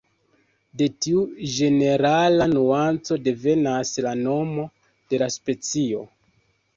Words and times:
De 0.79 0.85
tiu 1.05 1.25
ĝenerala 1.57 2.47
nuanco 2.53 3.17
devenas 3.27 3.91
la 4.07 4.15
nomo 4.23 4.65
de 5.13 5.21
la 5.25 5.29
specio. 5.37 6.01